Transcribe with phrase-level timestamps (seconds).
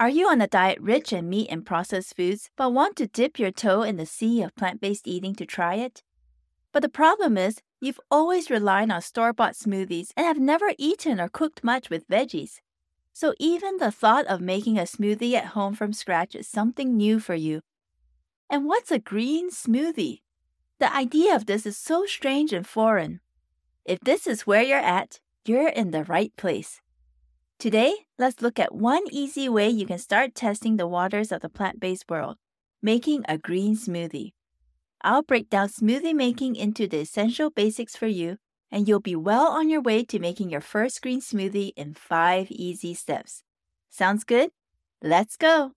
[0.00, 3.36] Are you on a diet rich in meat and processed foods, but want to dip
[3.36, 6.04] your toe in the sea of plant based eating to try it?
[6.72, 11.20] But the problem is, you've always relied on store bought smoothies and have never eaten
[11.20, 12.60] or cooked much with veggies.
[13.12, 17.18] So even the thought of making a smoothie at home from scratch is something new
[17.18, 17.62] for you.
[18.48, 20.20] And what's a green smoothie?
[20.78, 23.18] The idea of this is so strange and foreign.
[23.84, 26.80] If this is where you're at, you're in the right place.
[27.58, 31.48] Today, let's look at one easy way you can start testing the waters of the
[31.48, 32.36] plant based world
[32.80, 34.30] making a green smoothie.
[35.02, 38.36] I'll break down smoothie making into the essential basics for you,
[38.70, 42.46] and you'll be well on your way to making your first green smoothie in five
[42.52, 43.42] easy steps.
[43.90, 44.50] Sounds good?
[45.02, 45.72] Let's go!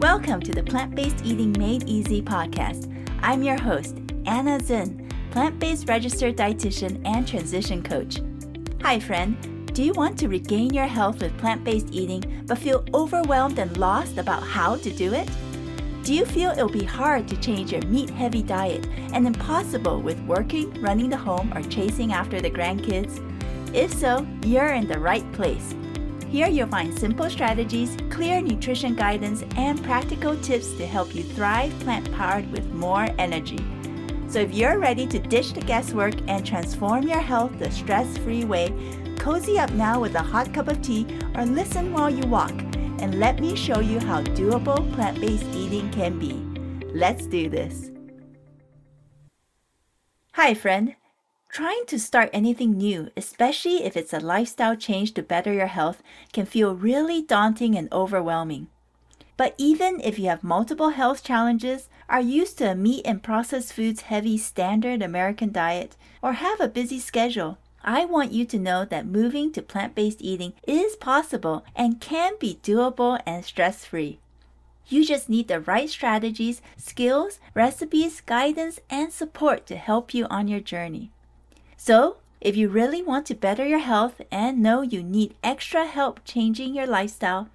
[0.00, 2.92] Welcome to the Plant Based Eating Made Easy podcast.
[3.22, 8.18] I'm your host, Anna Zinn, plant based registered dietitian and transition coach.
[8.82, 9.36] Hi, friend.
[9.74, 13.76] Do you want to regain your health with plant based eating but feel overwhelmed and
[13.76, 15.28] lost about how to do it?
[16.04, 20.18] Do you feel it'll be hard to change your meat heavy diet and impossible with
[20.20, 23.20] working, running the home, or chasing after the grandkids?
[23.74, 25.74] If so, you're in the right place.
[26.28, 31.78] Here you'll find simple strategies, clear nutrition guidance, and practical tips to help you thrive
[31.80, 33.58] plant powered with more energy.
[34.28, 38.44] So if you're ready to ditch the guesswork and transform your health the stress free
[38.44, 38.68] way,
[39.18, 42.52] cozy up now with a hot cup of tea or listen while you walk,
[43.00, 46.44] and let me show you how doable plant based eating can be.
[46.92, 47.90] Let's do this.
[50.32, 50.94] Hi, friend.
[51.48, 56.02] Trying to start anything new, especially if it's a lifestyle change to better your health,
[56.34, 58.68] can feel really daunting and overwhelming.
[59.38, 63.72] But even if you have multiple health challenges, are used to a meat and processed
[63.72, 68.84] foods heavy standard American diet, or have a busy schedule, I want you to know
[68.84, 74.18] that moving to plant based eating is possible and can be doable and stress free.
[74.88, 80.48] You just need the right strategies, skills, recipes, guidance, and support to help you on
[80.48, 81.12] your journey.
[81.76, 86.24] So, if you really want to better your health and know you need extra help
[86.24, 87.50] changing your lifestyle,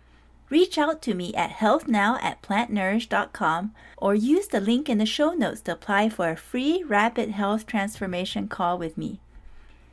[0.53, 5.31] reach out to me at healthnow at plantnourished.com or use the link in the show
[5.33, 9.19] notes to apply for a free rapid health transformation call with me.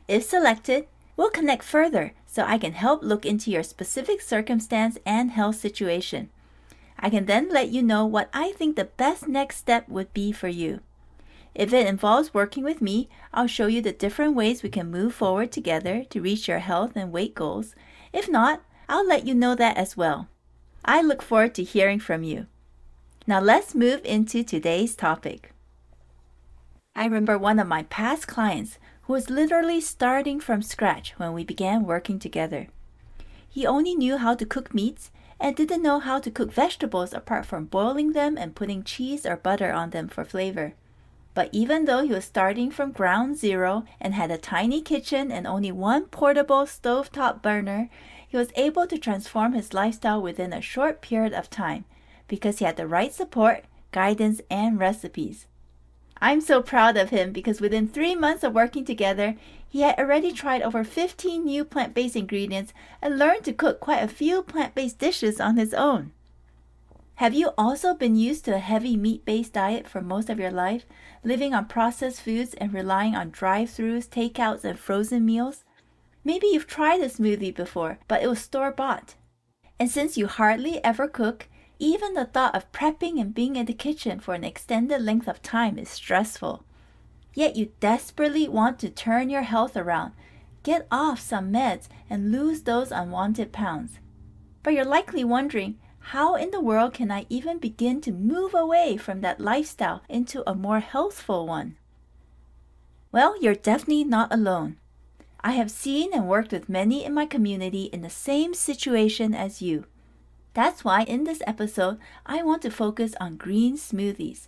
[0.07, 0.85] If selected,
[1.17, 6.29] we'll connect further so I can help look into your specific circumstance and health situation.
[6.99, 10.31] I can then let you know what I think the best next step would be
[10.31, 10.81] for you.
[11.55, 15.15] If it involves working with me, I'll show you the different ways we can move
[15.15, 17.73] forward together to reach your health and weight goals.
[18.13, 20.27] If not, I'll let you know that as well.
[20.83, 22.47] I look forward to hearing from you.
[23.27, 25.53] Now let's move into today's topic.
[26.95, 31.43] I remember one of my past clients who was literally starting from scratch when we
[31.43, 32.67] began working together.
[33.47, 37.45] He only knew how to cook meats and didn't know how to cook vegetables apart
[37.45, 40.73] from boiling them and putting cheese or butter on them for flavor.
[41.33, 45.47] But even though he was starting from ground zero and had a tiny kitchen and
[45.47, 47.89] only one portable stovetop burner,
[48.31, 51.83] he was able to transform his lifestyle within a short period of time
[52.29, 55.47] because he had the right support, guidance, and recipes.
[56.21, 59.35] I'm so proud of him because within three months of working together,
[59.67, 62.71] he had already tried over 15 new plant based ingredients
[63.01, 66.13] and learned to cook quite a few plant based dishes on his own.
[67.15, 70.51] Have you also been used to a heavy meat based diet for most of your
[70.51, 70.85] life,
[71.21, 75.65] living on processed foods and relying on drive throughs, takeouts, and frozen meals?
[76.23, 79.15] Maybe you've tried a smoothie before, but it was store bought.
[79.79, 81.47] And since you hardly ever cook,
[81.79, 85.41] even the thought of prepping and being in the kitchen for an extended length of
[85.41, 86.63] time is stressful.
[87.33, 90.13] Yet you desperately want to turn your health around,
[90.61, 93.99] get off some meds, and lose those unwanted pounds.
[94.61, 98.97] But you're likely wondering how in the world can I even begin to move away
[98.97, 101.77] from that lifestyle into a more healthful one?
[103.11, 104.77] Well, you're definitely not alone.
[105.43, 109.61] I have seen and worked with many in my community in the same situation as
[109.61, 109.85] you.
[110.53, 114.47] That's why in this episode, I want to focus on green smoothies.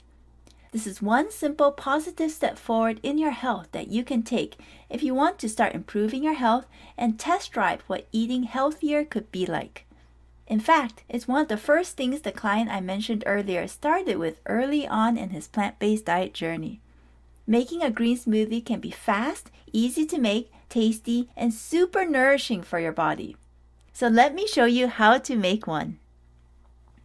[0.72, 4.58] This is one simple positive step forward in your health that you can take
[4.90, 6.66] if you want to start improving your health
[6.98, 9.86] and test drive what eating healthier could be like.
[10.48, 14.42] In fact, it's one of the first things the client I mentioned earlier started with
[14.46, 16.82] early on in his plant based diet journey.
[17.48, 22.80] Making a green smoothie can be fast, easy to make, tasty, and super nourishing for
[22.80, 23.38] your body.
[23.94, 26.00] So let me show you how to make one.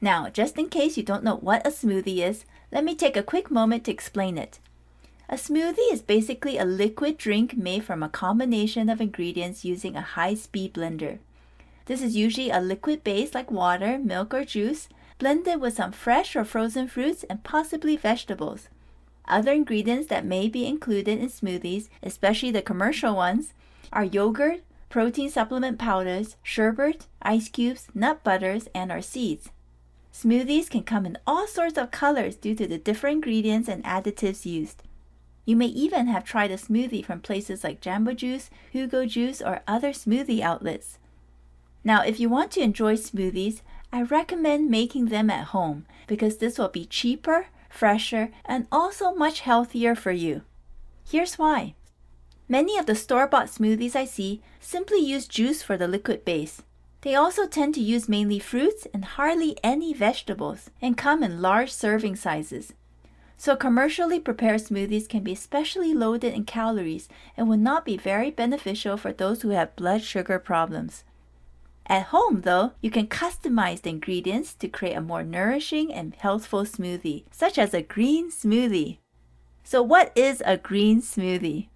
[0.01, 3.23] Now, just in case you don't know what a smoothie is, let me take a
[3.23, 4.59] quick moment to explain it.
[5.29, 10.11] A smoothie is basically a liquid drink made from a combination of ingredients using a
[10.17, 11.19] high speed blender.
[11.85, 14.89] This is usually a liquid base like water, milk, or juice,
[15.19, 18.69] blended with some fresh or frozen fruits and possibly vegetables.
[19.29, 23.53] Other ingredients that may be included in smoothies, especially the commercial ones,
[23.93, 29.51] are yogurt, protein supplement powders, sherbet, ice cubes, nut butters, and our seeds.
[30.13, 34.47] Smoothies can come in all sorts of colors due to the different ingredients and additives
[34.47, 34.83] used.
[35.45, 39.61] You may even have tried a smoothie from places like Jamba Juice, Jugo Juice, or
[39.69, 40.99] other smoothie outlets.
[41.85, 43.61] Now, if you want to enjoy smoothies,
[43.93, 49.41] I recommend making them at home because this will be cheaper, fresher, and also much
[49.41, 50.43] healthier for you.
[51.09, 51.75] Here's why.
[52.49, 56.63] Many of the store bought smoothies I see simply use juice for the liquid base.
[57.03, 61.71] They also tend to use mainly fruits and hardly any vegetables and come in large
[61.71, 62.73] serving sizes.
[63.37, 68.33] So commercially prepared smoothies can be especially loaded in calories and will not be very
[68.33, 71.05] beneficial for those who have blood sugar problems.
[71.89, 76.65] At home, though, you can customize the ingredients to create a more nourishing and healthful
[76.65, 78.99] smoothie, such as a green smoothie.
[79.65, 81.69] So, what is a green smoothie?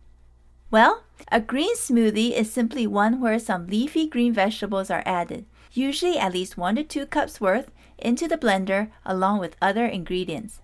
[0.70, 6.18] Well, a green smoothie is simply one where some leafy green vegetables are added, usually
[6.18, 10.60] at least 1 to 2 cups worth, into the blender along with other ingredients.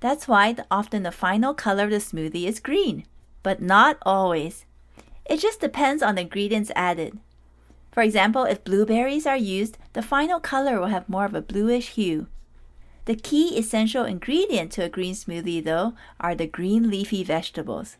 [0.00, 3.04] That's why the, often the final color of the smoothie is green,
[3.42, 4.64] but not always.
[5.26, 7.18] It just depends on the ingredients added.
[7.96, 11.94] For example, if blueberries are used, the final color will have more of a bluish
[11.94, 12.26] hue.
[13.06, 17.96] The key essential ingredient to a green smoothie, though, are the green leafy vegetables.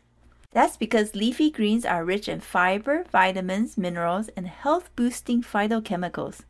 [0.51, 6.41] That's because leafy greens are rich in fiber, vitamins, minerals, and health boosting phytochemicals.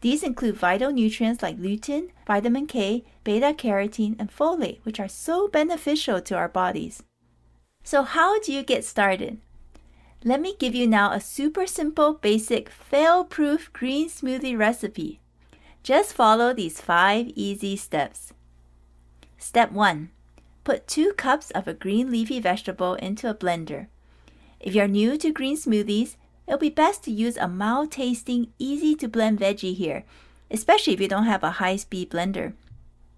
[0.00, 5.48] These include vital nutrients like lutein, vitamin K, beta carotene, and folate, which are so
[5.48, 7.02] beneficial to our bodies.
[7.82, 9.40] So, how do you get started?
[10.24, 15.20] Let me give you now a super simple, basic, fail-proof green smoothie recipe.
[15.82, 18.32] Just follow these five easy steps.
[19.36, 20.10] Step 1.
[20.62, 23.88] Put 2 cups of a green leafy vegetable into a blender.
[24.60, 26.14] If you're new to green smoothies,
[26.46, 30.04] it'll be best to use a mild tasting, easy to blend veggie here,
[30.52, 32.52] especially if you don't have a high speed blender.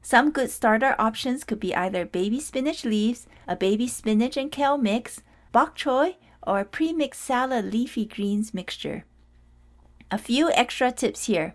[0.01, 4.79] Some good starter options could be either baby spinach leaves, a baby spinach and kale
[4.79, 5.21] mix,
[5.53, 9.05] bok choy, or pre-mixed salad leafy greens mixture.
[10.11, 11.55] A few extra tips here.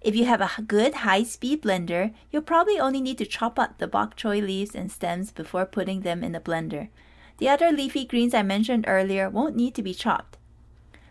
[0.00, 3.86] If you have a good high-speed blender, you'll probably only need to chop up the
[3.86, 6.88] bok choy leaves and stems before putting them in the blender.
[7.38, 10.38] The other leafy greens I mentioned earlier won't need to be chopped.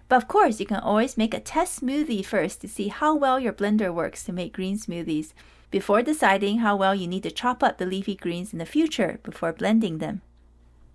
[0.08, 3.40] But of course, you can always make a test smoothie first to see how well
[3.40, 5.34] your blender works to make green smoothies
[5.72, 9.20] before deciding how well you need to chop up the leafy greens in the future
[9.24, 10.22] before blending them.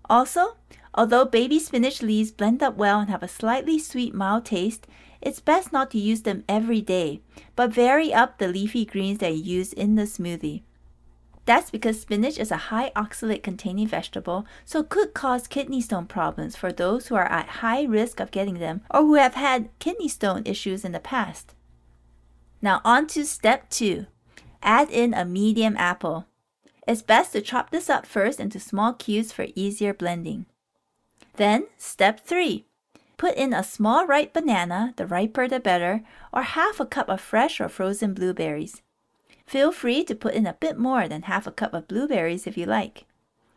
[0.08, 0.56] Also,
[0.94, 4.86] although baby spinach leaves blend up well and have a slightly sweet mild taste,
[5.20, 7.20] it's best not to use them every day,
[7.56, 10.62] but vary up the leafy greens that you use in the smoothie.
[11.46, 16.56] That's because spinach is a high oxalate containing vegetable, so could cause kidney stone problems
[16.56, 20.08] for those who are at high risk of getting them or who have had kidney
[20.08, 21.54] stone issues in the past.
[22.62, 24.06] Now, on to step two
[24.62, 26.26] add in a medium apple.
[26.86, 30.46] It's best to chop this up first into small cubes for easier blending.
[31.36, 32.66] Then, step 3.
[33.16, 36.02] Put in a small ripe banana, the riper the better,
[36.32, 38.82] or half a cup of fresh or frozen blueberries.
[39.46, 42.56] Feel free to put in a bit more than half a cup of blueberries if
[42.56, 43.04] you like.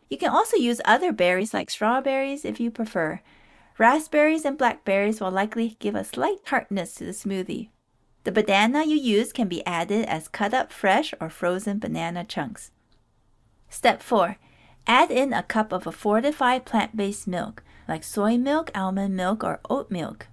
[0.08, 3.20] You can also use other berries like strawberries if you prefer.
[3.78, 7.68] Raspberries and blackberries will likely give a slight tartness to the smoothie.
[8.24, 12.70] The banana you use can be added as cut up fresh or frozen banana chunks.
[13.68, 14.36] Step 4.
[14.86, 19.44] Add in a cup of a fortified plant based milk, like soy milk, almond milk,
[19.44, 20.26] or oat milk.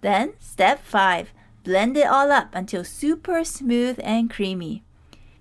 [0.00, 1.32] Then, step 5.
[1.64, 4.82] Blend it all up until super smooth and creamy.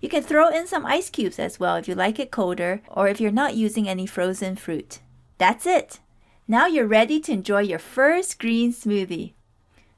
[0.01, 3.07] You can throw in some ice cubes as well if you like it colder or
[3.07, 4.99] if you're not using any frozen fruit.
[5.37, 5.99] That's it!
[6.47, 9.33] Now you're ready to enjoy your first green smoothie.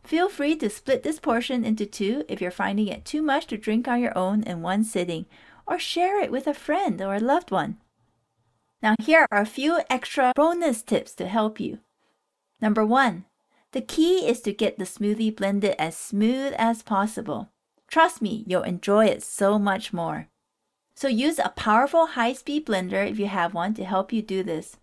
[0.04, 3.58] Feel free to split this portion into two if you're finding it too much to
[3.58, 5.26] drink on your own in one sitting
[5.68, 7.78] or share it with a friend or a loved one.
[8.82, 11.80] Now, here are a few extra bonus tips to help you.
[12.62, 13.26] Number one,
[13.72, 17.50] the key is to get the smoothie blended as smooth as possible.
[17.88, 20.28] Trust me, you'll enjoy it so much more.
[20.96, 24.78] So use a powerful high-speed blender if you have one to help you do this.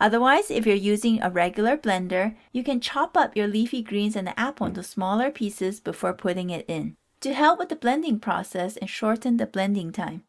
[0.00, 4.26] Otherwise, if you're using a regular blender, you can chop up your leafy greens and
[4.26, 8.76] the apple into smaller pieces before putting it in to help with the blending process
[8.76, 10.24] and shorten the blending time.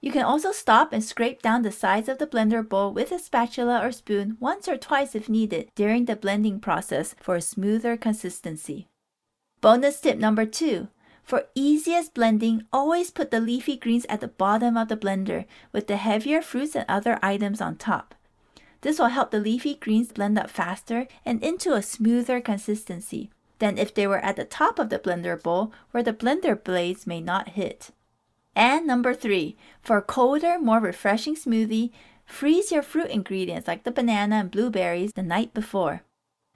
[0.00, 3.18] You can also stop and scrape down the sides of the blender bowl with a
[3.18, 7.96] spatula or spoon once or twice if needed during the blending process for a smoother
[7.96, 8.88] consistency.
[9.60, 10.88] Bonus tip number two.
[11.22, 15.86] For easiest blending, always put the leafy greens at the bottom of the blender with
[15.86, 18.14] the heavier fruits and other items on top.
[18.80, 23.30] This will help the leafy greens blend up faster and into a smoother consistency
[23.60, 27.06] than if they were at the top of the blender bowl where the blender blades
[27.06, 27.90] may not hit.
[28.56, 31.92] And number three, for a colder, more refreshing smoothie,
[32.26, 36.02] freeze your fruit ingredients like the banana and blueberries the night before.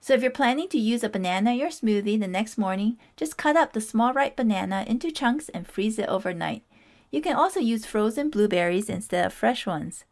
[0.00, 3.38] So if you're planning to use a banana in your smoothie the next morning, just
[3.38, 6.62] cut up the small ripe banana into chunks and freeze it overnight.
[7.10, 10.04] You can also use frozen blueberries instead of fresh ones.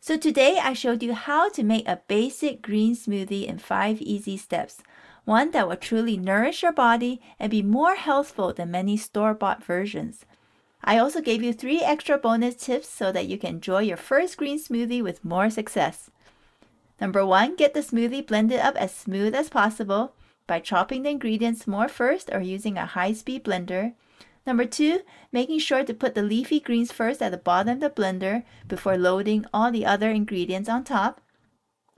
[0.00, 4.36] So today I showed you how to make a basic green smoothie in 5 easy
[4.36, 4.78] steps,
[5.28, 10.24] one that will truly nourish your body and be more healthful than many store-bought versions.
[10.82, 14.38] I also gave you 3 extra bonus tips so that you can enjoy your first
[14.38, 16.10] green smoothie with more success.
[16.98, 20.14] Number 1, get the smoothie blended up as smooth as possible
[20.46, 23.92] by chopping the ingredients more first or using a high-speed blender.
[24.46, 27.90] Number two, making sure to put the leafy greens first at the bottom of the
[27.90, 31.20] blender before loading all the other ingredients on top.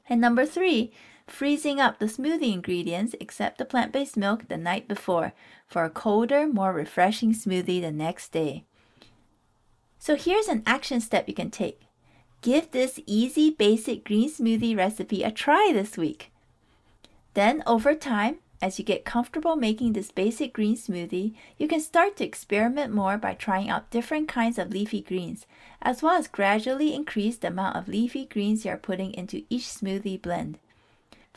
[0.08, 0.92] And number three,
[1.30, 5.32] freezing up the smoothie ingredients except the plant-based milk the night before
[5.66, 8.64] for a colder, more refreshing smoothie the next day.
[9.98, 11.82] So here's an action step you can take.
[12.42, 16.32] Give this easy basic green smoothie recipe a try this week.
[17.34, 22.16] Then over time, as you get comfortable making this basic green smoothie, you can start
[22.16, 25.46] to experiment more by trying out different kinds of leafy greens,
[25.80, 29.64] as well as gradually increase the amount of leafy greens you are putting into each
[29.64, 30.58] smoothie blend.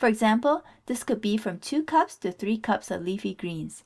[0.04, 3.84] For example, this could be from 2 cups to 3 cups of leafy greens.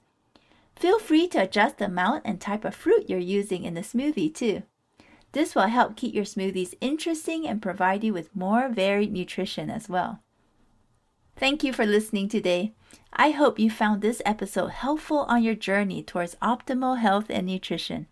[0.75, 4.35] Feel free to adjust the amount and type of fruit you're using in the smoothie
[4.35, 4.65] too.
[5.31, 9.89] This will help keep your smoothies interesting and provide you with more varied nutrition as
[9.89, 10.19] well.
[11.37, 12.75] Thank you for listening today.
[13.13, 18.09] I hope you found this episode helpful on your journey towards optimal health and nutrition.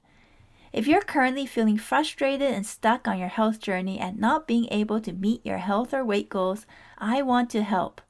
[0.77, 5.01] If you're currently feeling frustrated and stuck on your health journey and not being able
[5.01, 6.67] to meet your health or weight goals,
[6.99, 8.03] I want to help.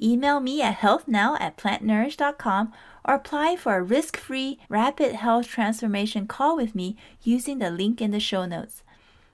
[0.00, 2.74] Email me at healthnow at plantnourished.com
[3.06, 8.02] or apply for a risk free, rapid health transformation call with me using the link
[8.02, 8.82] in the show notes.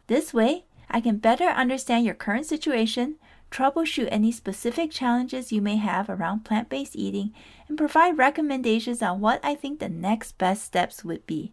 [0.07, 3.16] This way, I can better understand your current situation
[3.50, 7.33] troubleshoot any specific challenges you may have around plant based eating,
[7.69, 11.52] and provide recommendations on what I think the next best steps would be.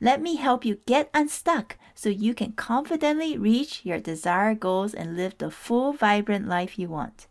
[0.00, 5.16] Let me help you get unstuck so you can confidently reach your desired goals and
[5.16, 7.26] live the full, vibrant life you want.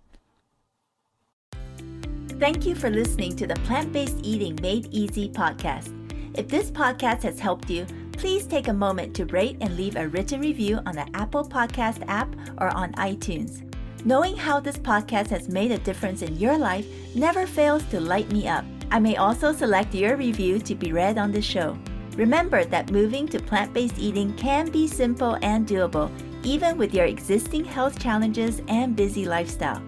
[2.39, 5.93] Thank you for listening to the Plant Based Eating Made Easy podcast.
[6.37, 10.09] If this podcast has helped you, please take a moment to rate and leave a
[10.09, 13.63] written review on the Apple Podcast app or on iTunes.
[14.05, 18.29] Knowing how this podcast has made a difference in your life never fails to light
[18.31, 18.65] me up.
[18.91, 21.77] I may also select your review to be read on the show.
[22.17, 26.11] Remember that moving to plant based eating can be simple and doable,
[26.43, 29.81] even with your existing health challenges and busy lifestyle.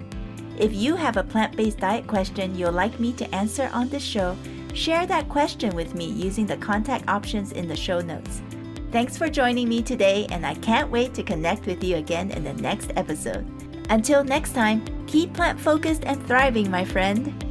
[0.57, 4.03] If you have a plant based diet question you'd like me to answer on this
[4.03, 4.37] show,
[4.75, 8.43] share that question with me using the contact options in the show notes.
[8.91, 12.43] Thanks for joining me today, and I can't wait to connect with you again in
[12.43, 13.47] the next episode.
[13.89, 17.48] Until next time, keep plant focused and thriving, my friend.